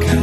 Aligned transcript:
가까 0.00 0.21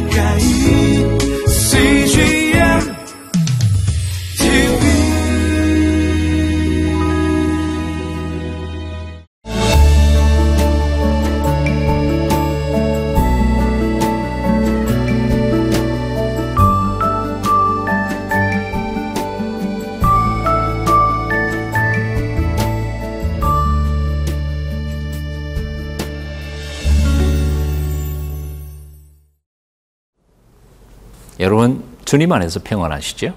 여러분 31.40 31.82
주님 32.04 32.32
안에서 32.32 32.60
평안하시죠? 32.62 33.34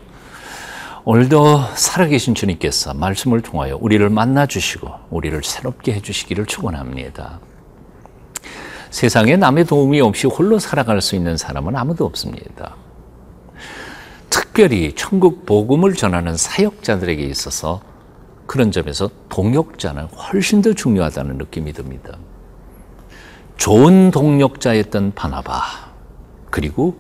오늘도 1.06 1.62
살아계신 1.76 2.36
주님께서 2.36 2.94
말씀을 2.94 3.40
통하여 3.42 3.78
우리를 3.80 4.10
만나 4.10 4.46
주시고 4.46 4.90
우리를 5.10 5.42
새롭게 5.42 5.94
해 5.94 6.02
주시기를 6.02 6.46
축원합니다. 6.46 7.40
세상에 8.90 9.38
남의 9.38 9.66
도움이 9.66 10.02
없이 10.02 10.28
홀로 10.28 10.60
살아갈 10.60 11.00
수 11.00 11.16
있는 11.16 11.38
사람은 11.38 11.78
아무도 11.78 12.06
없습니다. 12.06 12.76
특별히 14.30 14.94
천국 14.96 15.46
복음을 15.46 15.94
전하는 15.94 16.36
사역자들에게 16.36 17.24
있어서 17.24 17.82
그런 18.48 18.72
점에서 18.72 19.10
동역자는 19.30 20.08
훨씬 20.08 20.62
더 20.62 20.74
중요하다는 20.74 21.38
느낌이 21.38 21.72
듭니다. 21.72 22.18
좋은 23.56 24.12
동역자였던 24.12 25.14
바나바 25.16 25.94
그리고 26.50 26.98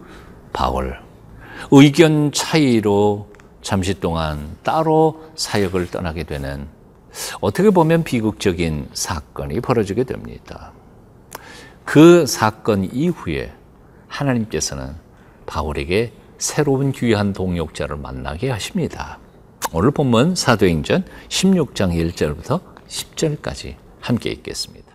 바울 0.53 0.97
의견 1.71 2.31
차이로 2.31 3.27
잠시 3.61 3.99
동안 3.99 4.57
따로 4.63 5.23
사역을 5.35 5.89
떠나게 5.89 6.23
되는 6.23 6.67
어떻게 7.41 7.69
보면 7.69 8.03
비극적인 8.03 8.89
사건이 8.93 9.61
벌어지게 9.61 10.03
됩니다. 10.03 10.71
그 11.85 12.25
사건 12.25 12.83
이후에 12.83 13.53
하나님께서는 14.07 14.95
바울에게 15.45 16.13
새로운 16.37 16.91
귀한 16.91 17.33
동역자를 17.33 17.97
만나게 17.97 18.49
하십니다. 18.49 19.19
오늘 19.71 19.91
본문 19.91 20.35
사도행전 20.35 21.05
16장 21.29 22.13
1절부터 22.13 22.61
10절까지 22.87 23.75
함께 24.01 24.31
읽겠습니다. 24.31 24.92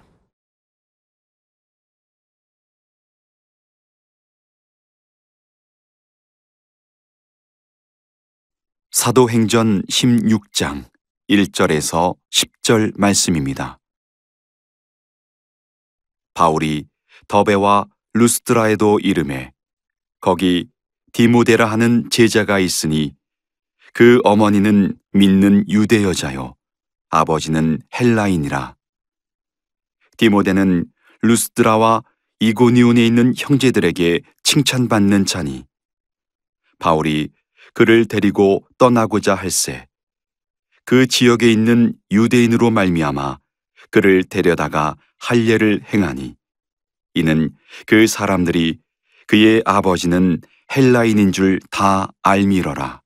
사도행전 8.99 9.83
16장 9.83 10.85
1절에서 11.31 12.17
10절 12.33 12.99
말씀입니다. 12.99 13.79
바울이 16.35 16.89
더베와 17.29 17.87
루스드라에도 18.15 18.99
이름해 18.99 19.53
거기 20.21 20.67
디모데라 21.13 21.71
하는 21.71 22.11
제자가 22.11 22.59
있으니 22.59 23.15
그 23.95 24.19
어머니는 24.25 24.99
믿는 25.13 25.67
유대 25.69 26.03
여자요 26.03 26.57
아버지는 27.09 27.79
헬라인이라 27.95 28.75
디모데는 30.17 30.87
루스드라와 31.23 32.03
이고니온에 32.41 33.07
있는 33.07 33.33
형제들에게 33.37 34.23
칭찬받는 34.43 35.25
자니 35.25 35.69
바울이 36.81 37.29
그를 37.79 38.07
데리고 38.07 38.67
떠나고자 38.77 39.37
할세. 39.37 39.87
그 40.85 41.07
지역에 41.07 41.49
있는 41.49 41.95
유대인으로 42.11 42.73
말미암아 42.73 43.39
그를 43.93 44.25
데려다가 44.25 44.97
할례를 45.21 45.85
행하니 45.85 46.35
이는 47.15 47.55
그 47.87 48.09
사람들이 48.09 48.81
그의 49.29 49.63
아버지는 49.65 50.41
헬라인인 50.77 51.31
줄 51.31 51.61
다 51.71 52.09
알미러라. 52.23 53.01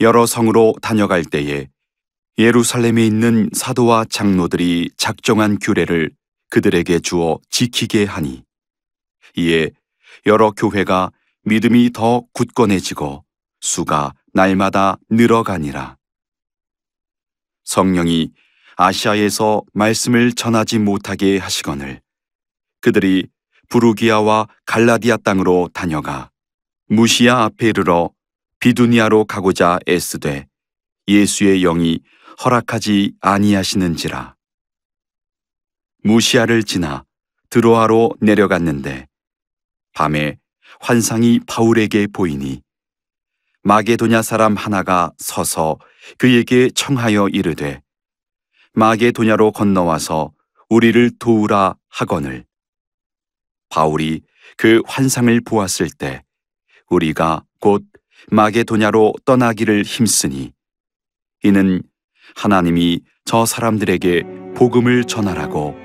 여러 0.00 0.26
성으로 0.26 0.74
다녀갈 0.82 1.24
때에 1.24 1.70
예루살렘에 2.36 3.06
있는 3.06 3.48
사도와 3.54 4.04
장로들이 4.04 4.90
작정한 4.98 5.58
규례를 5.58 6.10
그들에게 6.50 6.98
주어 6.98 7.38
지키게 7.48 8.04
하니 8.04 8.44
이에 9.38 9.70
여러 10.26 10.50
교회가 10.50 11.12
믿음이 11.48 11.90
더 11.92 12.24
굳건해지고 12.32 13.24
수가 13.60 14.14
날마다 14.32 14.98
늘어가니라. 15.10 15.96
성령이 17.64 18.30
아시아에서 18.76 19.62
말씀을 19.72 20.32
전하지 20.32 20.78
못하게 20.78 21.38
하시거늘 21.38 22.00
그들이 22.80 23.26
부르기아와 23.68 24.46
갈라디아 24.66 25.16
땅으로 25.18 25.68
다녀가 25.72 26.30
무시아 26.86 27.44
앞에 27.44 27.68
이르러 27.68 28.10
비두니아로 28.60 29.24
가고자 29.24 29.78
애쓰되 29.88 30.46
예수의 31.08 31.62
영이 31.62 32.00
허락하지 32.44 33.14
아니하시는지라. 33.20 34.36
무시아를 36.04 36.62
지나 36.62 37.04
드로아로 37.50 38.12
내려갔는데 38.20 39.08
밤에 39.92 40.38
환상이 40.80 41.40
바울에게 41.46 42.08
보이니 42.08 42.62
마게도냐 43.62 44.22
사람 44.22 44.54
하나가 44.56 45.12
서서 45.18 45.78
그에게 46.16 46.70
청하여 46.70 47.28
이르되 47.28 47.82
마게도냐로 48.72 49.52
건너와서 49.52 50.32
우리를 50.68 51.10
도우라 51.18 51.76
하거늘 51.88 52.44
바울이 53.68 54.22
그 54.56 54.82
환상을 54.86 55.40
보았을 55.42 55.90
때 55.90 56.22
우리가 56.88 57.44
곧 57.60 57.84
마게도냐로 58.30 59.14
떠나기를 59.24 59.82
힘쓰니 59.82 60.52
이는 61.44 61.82
하나님이 62.36 63.00
저 63.24 63.46
사람들에게 63.46 64.22
복음을 64.56 65.04
전하라고 65.04 65.76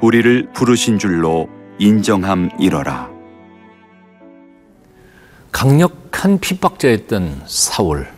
우리를 0.00 0.52
부르신 0.52 0.98
줄로 0.98 1.48
인정함 1.78 2.50
이러라. 2.60 3.13
강력한 5.54 6.40
핍박자였던 6.40 7.42
사울. 7.46 8.08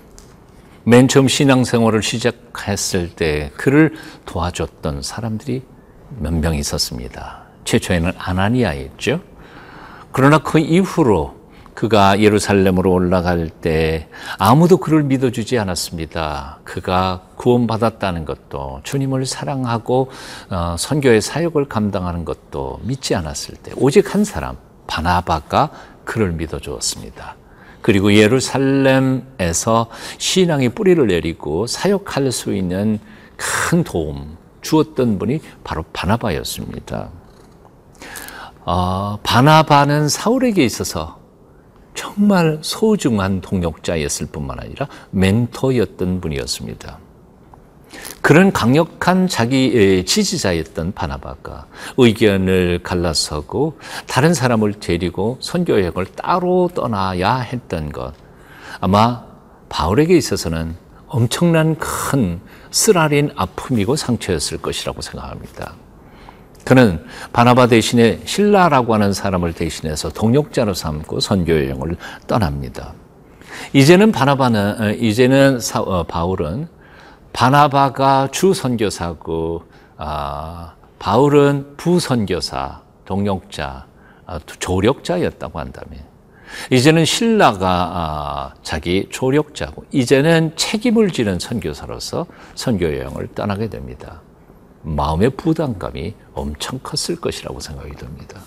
맨 0.85 1.07
처음 1.07 1.29
신앙생활을 1.29 2.03
시작했을 2.03 3.11
때 3.15 3.53
그를 3.59 3.95
도와줬던 4.25 5.03
사람들이 5.03 5.63
몇 6.19 6.33
명 6.33 6.55
있었습니다. 6.55 7.43
최초에는 7.67 8.13
아나니아였죠. 8.17 9.21
그러나 10.13 10.39
그 10.39 10.59
이후로 10.59 11.37
그가 11.75 12.21
예루살렘으로 12.21 12.91
올라갈 12.91 13.51
때 13.51 14.09
아무도 14.39 14.79
그를 14.79 15.03
믿어주지 15.03 15.59
않았습니다. 15.59 16.61
그가 16.65 17.27
구원받았다는 17.37 18.25
것도 18.25 18.81
주님을 18.83 19.27
사랑하고 19.27 20.11
어, 20.49 20.77
선교의 20.79 21.21
사역을 21.21 21.67
감당하는 21.69 22.25
것도 22.25 22.81
믿지 22.83 23.15
않았을 23.15 23.57
때 23.57 23.73
오직 23.77 24.15
한 24.15 24.25
사람 24.25 24.57
바나바가 24.87 25.71
그를 26.07 26.33
믿어 26.33 26.59
주었습니다. 26.59 27.37
그리고 27.83 28.15
예루살렘에서 28.15 29.91
신앙의 30.17 30.71
뿌리를 30.71 31.07
내리고 31.07 31.67
사역할 31.67 32.33
수 32.33 32.55
있는 32.55 32.99
큰 33.37 33.85
도움 33.85 34.39
주었던 34.63 35.19
분이 35.19 35.41
바로 35.63 35.85
바나바였습니다. 35.93 37.11
어, 38.65 39.19
바나바는 39.23 40.09
사울에게 40.09 40.65
있어서 40.65 41.21
정말 41.95 42.59
소중한 42.63 43.41
동역자였을 43.41 44.27
뿐만 44.27 44.59
아니라 44.59 44.89
멘토였던 45.11 46.21
분이었습니다. 46.21 46.99
그런 48.21 48.53
강력한 48.53 49.29
자기 49.29 50.05
지지자였던 50.05 50.93
바나바가 50.95 51.67
의견을 51.97 52.81
갈라서고 52.83 53.79
다른 54.07 54.35
사람을 54.35 54.75
데리고 54.75 55.39
선교 55.41 55.75
여행을 55.75 56.07
따로 56.17 56.69
떠나야 56.75 57.37
했던 57.39 57.93
것. 57.93 58.15
아마 58.81 59.25
바울에게 59.69 60.17
있어서는 60.17 60.75
엄청난 61.07 61.77
큰 61.77 62.41
쓰라린 62.71 63.31
아픔이고 63.37 63.97
상처였을 63.97 64.59
것이라고 64.59 65.01
생각합니다. 65.03 65.75
그는 66.65 67.05
바나바 67.33 67.69
대신에 67.69 68.21
신라라고 68.25 68.95
하는 68.95 69.13
사람을 69.13 69.53
대신해서 69.53 70.11
동역자로 70.11 70.75
삼고 70.75 71.21
선교 71.21 71.53
여행을 71.53 71.97
떠납니다. 72.27 72.93
이제는 73.73 74.11
바나바는 74.11 75.01
이제는 75.01 75.61
사, 75.61 75.81
어, 75.81 76.03
바울은 76.03 76.69
바나바가 77.37 78.29
주 78.33 78.55
선교사고 78.55 79.65
아, 79.99 80.73
바울은 80.99 81.77
부선교사 81.77 82.81
동역자 83.05 83.87
아, 84.25 84.41
조력자였다고 84.47 85.59
한다면 85.59 86.01
이제는 86.71 87.05
신라가 87.05 87.69
아, 87.69 88.55
자기 88.63 89.07
조력자고 89.11 89.85
이제는 89.93 90.57
책임을 90.57 91.11
지는 91.11 91.39
선교사로서 91.39 92.25
선교 92.55 92.87
여행을 92.87 93.35
떠나게 93.35 93.69
됩니다. 93.69 94.23
마음의 94.81 95.31
부담감이 95.37 96.15
엄청 96.33 96.79
컸을 96.83 97.21
것이라고 97.21 97.61
생각이 97.61 97.97
듭니다. 97.97 98.41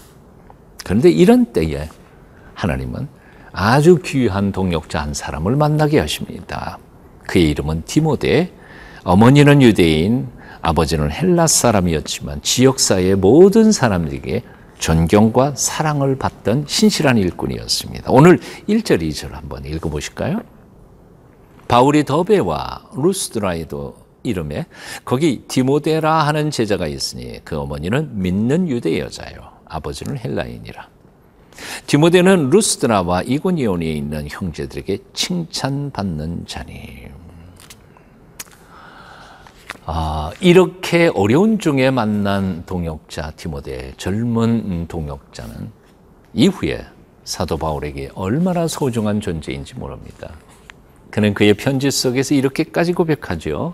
그런데 0.83 1.11
이런 1.11 1.45
때에 1.53 1.87
하나님은 2.55 3.07
아주 3.51 3.99
귀한 4.03 4.51
동역자 4.51 4.99
한 4.99 5.13
사람을 5.13 5.57
만나게 5.57 5.99
하십니다. 5.99 6.79
그의 7.27 7.51
이름은 7.51 7.83
디모데, 7.85 8.57
어머니는 9.09 9.63
유대인, 9.63 10.27
아버지는 10.61 11.11
헬라 11.11 11.47
사람이었지만 11.47 12.43
지역 12.43 12.79
사회의 12.79 13.15
모든 13.15 13.71
사람들에게 13.71 14.43
존경과 14.77 15.55
사랑을 15.55 16.19
받던 16.19 16.65
신실한 16.67 17.17
일꾼이었습니다. 17.17 18.11
오늘 18.11 18.39
1절, 18.67 19.01
2절 19.01 19.31
한번 19.31 19.65
읽어보실까요? 19.65 20.41
바울이 21.67 22.03
더베와 22.03 22.91
루스드라에도 22.95 23.97
이름에 24.21 24.67
거기 25.05 25.43
디모데라 25.47 26.27
하는 26.27 26.51
제자가 26.51 26.85
있으니 26.85 27.43
그 27.43 27.57
어머니는 27.57 28.21
믿는 28.21 28.69
유대 28.69 28.99
여자요. 28.99 29.37
아버지는 29.65 30.19
헬라인이라. 30.19 30.87
디모데는 31.87 32.51
루스드라와 32.51 33.23
이고니온에 33.23 33.91
있는 33.91 34.27
형제들에게 34.29 34.99
칭찬받는 35.13 36.45
자니. 36.45 37.18
아, 39.91 40.29
이렇게 40.39 41.09
어려운 41.15 41.57
중에 41.57 41.89
만난 41.89 42.63
동역자 42.67 43.31
디모데 43.31 43.93
젊은 43.97 44.87
동역자는 44.87 45.71
이후에 46.35 46.85
사도 47.23 47.57
바울에게 47.57 48.11
얼마나 48.13 48.67
소중한 48.67 49.19
존재인지 49.19 49.73
모릅니다. 49.79 50.29
그는 51.09 51.33
그의 51.33 51.55
편지 51.55 51.89
속에서 51.89 52.35
이렇게까지 52.35 52.93
고백하죠. 52.93 53.73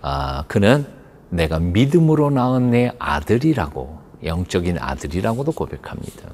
아, 0.00 0.42
그는 0.48 0.84
내가 1.30 1.60
믿음으로 1.60 2.30
낳은 2.30 2.70
내 2.70 2.90
아들이라고 2.98 4.00
영적인 4.24 4.78
아들이라고도 4.80 5.52
고백합니다. 5.52 6.28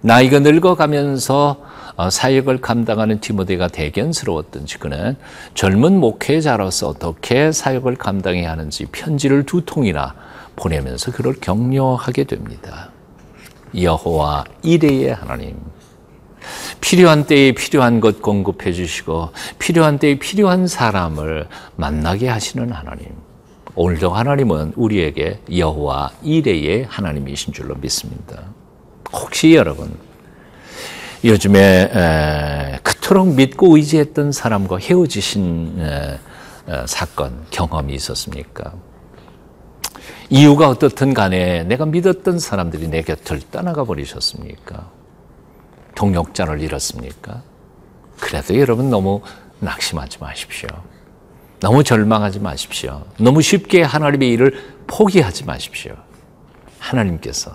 나이가 0.00 0.38
늙어가면서 0.40 1.60
어, 1.96 2.10
사역을 2.10 2.60
감당하는 2.60 3.20
디모데가 3.20 3.68
대견스러웠던지 3.68 4.78
그는 4.78 5.16
젊은 5.54 5.98
목회자로서 5.98 6.88
어떻게 6.88 7.52
사역을 7.52 7.96
감당해야 7.96 8.50
하는지 8.50 8.84
편지를 8.86 9.46
두 9.46 9.64
통이나 9.64 10.14
보내면서 10.56 11.10
그를 11.12 11.34
격려하게 11.40 12.24
됩니다. 12.24 12.90
여호와 13.74 14.44
이레의 14.62 15.14
하나님 15.14 15.56
필요한 16.80 17.24
때에 17.24 17.52
필요한 17.52 18.00
것 18.00 18.22
공급해 18.22 18.72
주시고 18.72 19.30
필요한 19.58 19.98
때에 19.98 20.18
필요한 20.18 20.66
사람을 20.66 21.48
만나게 21.76 22.28
하시는 22.28 22.70
하나님. 22.70 23.08
오늘도 23.74 24.12
하나님은 24.12 24.72
우리에게 24.76 25.40
여호와 25.54 26.12
이레의 26.22 26.84
하나님이신 26.88 27.52
줄로 27.52 27.74
믿습니다. 27.74 28.44
혹시 29.12 29.54
여러분 29.54 29.96
요즘에 31.24 31.60
에, 31.92 32.78
그토록 32.82 33.34
믿고 33.34 33.76
의지했던 33.76 34.32
사람과 34.32 34.78
헤어지신 34.78 35.82
사건 36.86 37.46
경험이 37.50 37.94
있었습니까? 37.94 38.74
이유가 40.28 40.68
어떻든 40.68 41.14
간에 41.14 41.62
내가 41.64 41.86
믿었던 41.86 42.38
사람들이 42.38 42.88
내 42.88 43.02
곁을 43.02 43.40
떠나가 43.50 43.84
버리셨습니까? 43.84 44.90
동역자를 45.94 46.60
잃었습니까? 46.60 47.42
그래도 48.20 48.58
여러분 48.58 48.90
너무 48.90 49.22
낙심하지 49.60 50.18
마십시오. 50.20 50.68
너무 51.60 51.82
절망하지 51.84 52.40
마십시오. 52.40 53.04
너무 53.18 53.40
쉽게 53.40 53.82
하나님의 53.82 54.30
일을 54.30 54.74
포기하지 54.86 55.44
마십시오. 55.44 55.94
하나님께서 56.78 57.54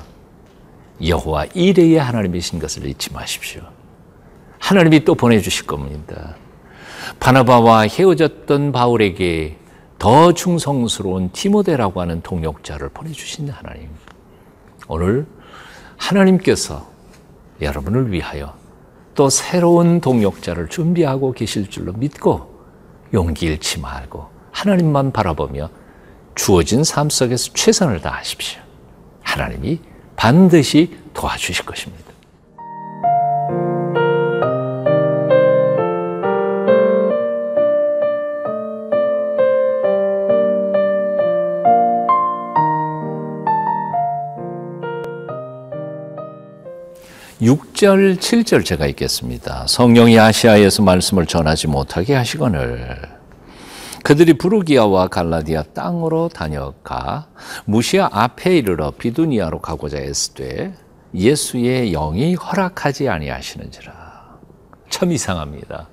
여호와 1.06 1.46
이레의 1.54 1.98
하나님이신 1.98 2.60
것을 2.60 2.86
잊지 2.86 3.14
마십시오. 3.14 3.62
하나님이 4.60 5.04
또 5.04 5.16
보내주실 5.16 5.66
겁니다. 5.66 6.36
바나바와 7.20 7.88
헤어졌던 7.88 8.72
바울에게 8.72 9.58
더 9.98 10.34
충성스러운 10.34 11.32
티모데라고 11.32 12.02
하는 12.02 12.22
동역자를 12.22 12.90
보내주신 12.90 13.50
하나님. 13.50 13.90
오늘 14.88 15.26
하나님께서 15.98 16.90
여러분을 17.62 18.12
위하여 18.12 18.56
또 19.14 19.30
새로운 19.30 20.02
동역자를 20.02 20.70
준비하고 20.70 21.34
계실 21.34 21.70
줄로 21.70 21.94
믿고 21.94 22.50
용기 23.14 23.46
잃지 23.46 23.80
말고 23.80 24.28
하나님만 24.52 25.12
바라보며 25.12 25.70
주어진 26.34 26.84
삶 26.84 27.10
속에서 27.10 27.52
최선을 27.54 28.02
다하십시오. 28.02 28.62
하나님이 29.22 29.80
반드시 30.22 30.88
도와주실 31.16 31.66
것입니다. 31.66 32.12
6절, 47.42 48.20
7절 48.20 48.64
제가 48.64 48.86
읽겠습니다. 48.86 49.66
성령이 49.68 50.20
아시아에서 50.20 50.84
말씀을 50.84 51.26
전하지 51.26 51.66
못하게 51.66 52.14
하시거늘 52.14 53.11
그들이 54.04 54.34
부르기아와 54.34 55.08
갈라디아 55.08 55.64
땅으로 55.74 56.30
다녀가 56.30 57.28
무시아 57.66 58.10
앞에 58.12 58.58
이르러 58.58 58.92
비두니아로 58.92 59.60
가고자 59.60 59.98
했으되 59.98 60.74
예수의 61.14 61.92
영이 61.92 62.36
허락하지 62.36 63.10
아니하시는지라. 63.10 64.40
참 64.90 65.12
이상합니다. 65.12 65.88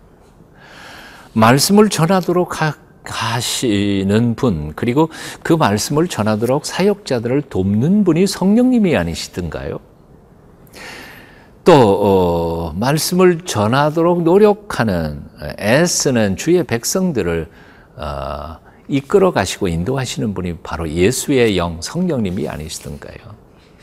말씀을 1.32 1.88
전하도록 1.88 2.54
하시는 3.04 4.34
분 4.34 4.72
그리고 4.74 5.10
그 5.42 5.52
말씀을 5.52 6.08
전하도록 6.08 6.66
사역자들을 6.66 7.42
돕는 7.42 8.04
분이 8.04 8.26
성령님이 8.26 8.96
아니시던가요? 8.96 9.80
또 11.64 11.72
어, 11.74 12.72
말씀을 12.76 13.42
전하도록 13.42 14.22
노력하는 14.22 15.22
애쓰는 15.58 16.36
주의 16.36 16.64
백성들을 16.64 17.48
어, 17.98 18.58
이끌어 18.88 19.32
가시고 19.32 19.68
인도하시는 19.68 20.32
분이 20.32 20.58
바로 20.62 20.88
예수의 20.88 21.58
영 21.58 21.80
성령님이 21.82 22.48
아니시던가요? 22.48 23.16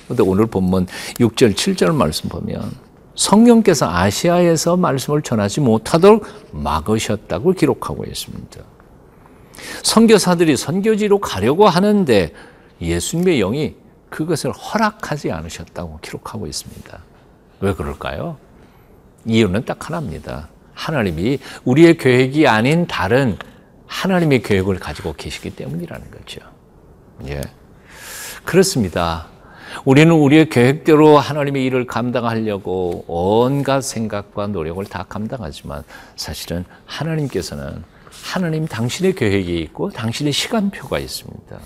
근데 0.08 0.24
오늘 0.24 0.46
본문 0.46 0.88
6절 1.20 1.56
7절 1.56 1.94
말씀 1.94 2.30
보면 2.30 2.72
성령께서 3.16 3.90
아시아에서 3.90 4.78
말씀을 4.78 5.22
전하지 5.22 5.62
못하도록 5.62 6.26
막으셨다고 6.52 7.54
기록하고 7.54 8.04
있습니다. 8.06 8.62
선교사들이 9.84 10.58
선교지로 10.58 11.20
가려고 11.20 11.68
하는데 11.68 12.34
예수님의 12.82 13.40
영이 13.40 13.76
그것을 14.10 14.52
허락하지 14.52 15.32
않으셨다고 15.32 16.00
기록하고 16.02 16.48
있습니다. 16.48 17.00
왜 17.62 17.74
그럴까요? 17.74 18.38
이유는 19.26 19.66
딱 19.66 19.90
하나입니다. 19.90 20.50
하나님이 20.74 21.40
우리의 21.64 21.98
계획이 21.98 22.48
아닌 22.48 22.86
다른 22.86 23.38
하나님의 23.88 24.42
계획을 24.42 24.80
가지고 24.80 25.14
계시기 25.14 25.56
때문이라는 25.56 26.12
거죠. 26.12 26.42
예. 27.28 27.42
그렇습니다. 28.44 29.28
우리는 29.84 30.12
우리의 30.14 30.50
계획대로 30.50 31.18
하나님의 31.18 31.66
일을 31.66 31.86
감당하려고 31.86 33.04
온갖 33.08 33.82
생각과 33.82 34.48
노력을 34.48 34.84
다 34.86 35.06
감당하지만 35.08 35.84
사실은 36.16 36.66
하나님께서는 36.86 37.84
하나님 38.24 38.66
당신의 38.68 39.16
계획이 39.16 39.60
있고 39.62 39.90
당신의 39.90 40.32
시간표가 40.32 41.00
있습니다. 41.00 41.60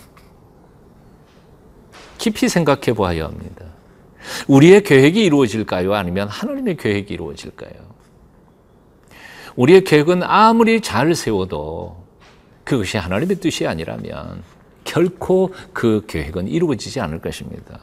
깊이 2.18 2.50
생각해 2.50 2.94
보아야 2.96 3.26
합니다. 3.26 3.66
우리의 4.48 4.84
계획이 4.84 5.24
이루어질까요? 5.24 5.94
아니면 5.94 6.28
하나님의 6.28 6.78
계획이 6.78 7.14
이루어질까요? 7.14 7.90
우리의 9.56 9.84
계획은 9.84 10.24
아무리 10.24 10.82
잘 10.82 11.16
세워도 11.16 12.09
그것이 12.70 12.98
하나님의 12.98 13.38
뜻이 13.38 13.66
아니라면 13.66 14.44
결코 14.84 15.52
그 15.74 16.06
계획은 16.06 16.48
이루어지지 16.48 17.00
않을 17.00 17.20
것입니다. 17.20 17.80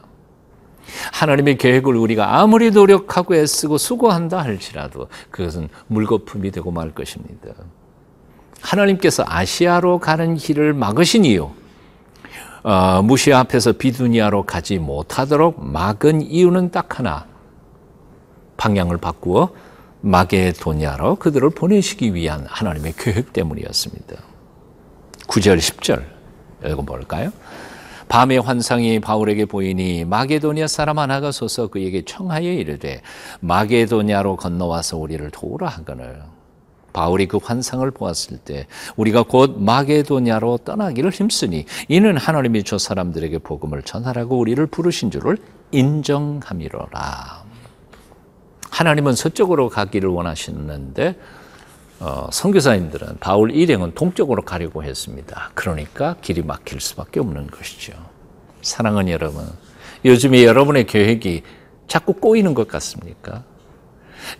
하나님의 1.11 1.57
계획을 1.57 1.93
우리가 1.93 2.39
아무리 2.39 2.71
노력하고 2.71 3.35
애쓰고 3.35 3.77
수고한다 3.77 4.39
할지라도 4.41 5.09
그것은 5.29 5.67
물거품이 5.87 6.51
되고 6.51 6.71
말 6.71 6.91
것입니다. 6.91 7.49
하나님께서 8.61 9.25
아시아로 9.27 9.99
가는 9.99 10.35
길을 10.35 10.73
막으신 10.73 11.25
이유, 11.25 11.49
어, 12.63 13.01
무시아 13.01 13.39
앞에서 13.39 13.73
비두니아로 13.73 14.43
가지 14.43 14.77
못하도록 14.77 15.65
막은 15.65 16.21
이유는 16.21 16.71
딱 16.71 16.97
하나, 16.97 17.25
방향을 18.55 18.95
바꾸어 18.99 19.49
마게도냐로 19.99 21.17
그들을 21.17 21.49
보내시기 21.49 22.13
위한 22.13 22.45
하나님의 22.47 22.93
계획 22.97 23.33
때문이었습니다. 23.33 24.36
9절 25.27 25.57
10절 25.57 26.03
읽어볼까요? 26.65 27.31
밤의 28.07 28.39
환상이 28.39 28.99
바울에게 28.99 29.45
보이니 29.45 30.05
마게도냐 30.05 30.67
사람 30.67 30.97
하나가 30.97 31.31
서서 31.31 31.67
그에게 31.67 32.03
청하여 32.05 32.49
이르되 32.51 33.01
마게도냐로 33.41 34.37
건너와서 34.37 34.97
우리를 34.97 35.29
도우라 35.31 35.67
하거늘 35.67 36.21
바울이 36.93 37.27
그 37.27 37.37
환상을 37.37 37.89
보았을 37.91 38.37
때 38.37 38.65
우리가 38.95 39.23
곧 39.23 39.61
마게도냐로 39.61 40.59
떠나기를 40.59 41.11
힘쓰니 41.11 41.65
이는 41.89 42.17
하나님이 42.17 42.63
저 42.63 42.79
사람들에게 42.79 43.37
복음을 43.39 43.83
전하라고 43.83 44.39
우리를 44.39 44.65
부르신 44.65 45.11
줄을 45.11 45.37
인정함이로라. 45.71 47.45
하나님은 48.71 49.13
서쪽으로 49.13 49.69
가기를 49.69 50.09
원하시는데 50.09 51.15
어, 51.99 52.27
선교사님들은 52.31 53.17
바울 53.19 53.51
일행은 53.51 53.93
동쪽으로 53.93 54.43
가려고 54.43 54.83
했습니다. 54.83 55.51
그러니까 55.55 56.15
길이 56.21 56.43
막힐 56.43 56.79
수밖에 56.79 57.19
없는 57.19 57.47
것이죠. 57.47 57.93
사랑하는 58.61 59.11
여러분, 59.11 59.45
요즘에 60.05 60.43
여러분의 60.43 60.85
계획이 60.85 61.43
자꾸 61.87 62.13
꼬이는 62.13 62.53
것 62.53 62.67
같습니까? 62.67 63.43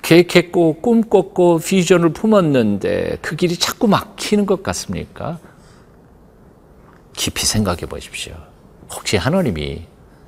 계획했고 0.01 0.81
꿈꿨고 0.81 1.59
비전을 1.59 2.09
품었는데 2.09 3.19
그 3.21 3.35
길이 3.35 3.55
자꾸 3.55 3.87
막히는 3.87 4.45
것 4.45 4.61
같습니까? 4.61 5.39
깊이 7.15 7.45
생각해 7.45 7.81
보십시오. 7.81 8.35
혹시 8.91 9.17
하나님이 9.17 9.85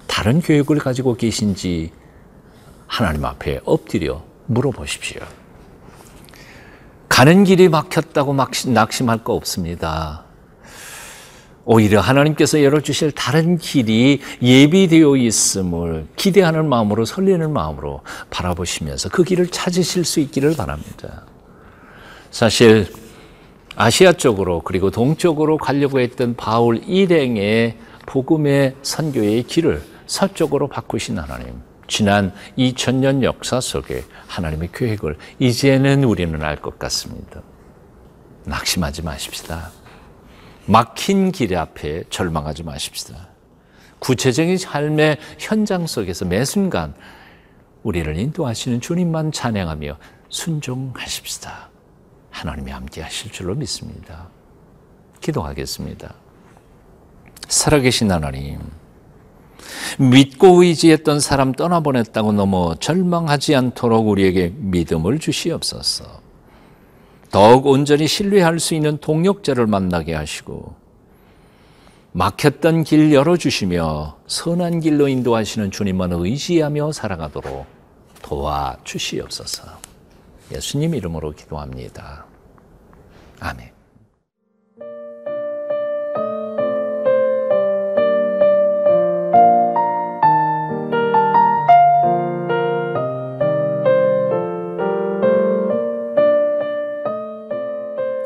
다른 0.07 0.41
계획을 0.41 0.79
가지고 0.79 1.15
계신지 1.15 1.91
하나님 2.87 3.25
앞에 3.25 3.59
엎드려 3.65 4.23
물어보십시오. 4.47 5.21
가는 7.19 7.43
길이 7.43 7.67
막혔다고 7.67 8.33
낙심할 8.33 9.25
거 9.25 9.33
없습니다. 9.33 10.23
오히려 11.65 11.99
하나님께서 11.99 12.63
열어주실 12.63 13.11
다른 13.11 13.57
길이 13.57 14.21
예비되어 14.41 15.17
있음을 15.17 16.07
기대하는 16.15 16.69
마음으로 16.69 17.03
설레는 17.03 17.51
마음으로 17.51 18.03
바라보시면서 18.29 19.09
그 19.09 19.25
길을 19.25 19.47
찾으실 19.47 20.05
수 20.05 20.21
있기를 20.21 20.55
바랍니다. 20.55 21.25
사실 22.31 22.87
아시아 23.75 24.13
쪽으로 24.13 24.61
그리고 24.61 24.89
동쪽으로 24.89 25.57
가려고 25.57 25.99
했던 25.99 26.37
바울 26.37 26.81
일행의 26.87 27.75
복음의 28.05 28.75
선교의 28.81 29.43
길을 29.43 29.83
서쪽으로 30.07 30.69
바꾸신 30.69 31.19
하나님. 31.19 31.68
지난 31.89 32.33
2000년 32.57 33.23
역사 33.23 33.59
속에 33.59 34.05
하나님의 34.27 34.69
계획을 34.71 35.17
이제는 35.39 36.03
우리는 36.05 36.41
알 36.41 36.61
것 36.61 36.77
같습니다. 36.79 37.41
낙심하지 38.45 39.01
마십시다. 39.01 39.71
막힌 40.65 41.31
길 41.31 41.57
앞에 41.57 42.03
절망하지 42.09 42.63
마십시다. 42.63 43.29
구체적인 43.97 44.57
삶의 44.57 45.17
현장 45.39 45.87
속에서 45.87 46.25
매 46.25 46.45
순간 46.45 46.93
우리를 47.83 48.17
인도하시는 48.17 48.79
주님만 48.81 49.31
찬양하며 49.31 49.97
순종하십시다. 50.29 51.69
하나님이 52.29 52.71
함께 52.71 53.01
하실 53.01 53.31
줄로 53.31 53.55
믿습니다. 53.55 54.27
기도하겠습니다. 55.21 56.13
살아계신 57.47 58.11
하나님, 58.11 58.59
믿고 59.97 60.63
의지했던 60.63 61.19
사람 61.19 61.51
떠나보냈다고 61.51 62.33
너무 62.33 62.75
절망하지 62.79 63.55
않도록 63.55 64.07
우리에게 64.07 64.53
믿음을 64.55 65.19
주시옵소서. 65.19 66.05
더욱 67.31 67.67
온전히 67.67 68.07
신뢰할 68.07 68.59
수 68.59 68.73
있는 68.73 68.97
동력자를 68.97 69.67
만나게 69.67 70.13
하시고 70.15 70.75
막혔던 72.11 72.83
길 72.83 73.13
열어주시며 73.13 74.17
선한 74.25 74.79
길로 74.79 75.07
인도하시는 75.07 75.69
주님만 75.69 76.11
의지하며 76.11 76.91
살아가도록 76.91 77.65
도와 78.23 78.77
주시옵소서. 78.83 79.63
예수님 80.51 80.95
이름으로 80.95 81.31
기도합니다. 81.31 82.25
아멘. 83.39 83.78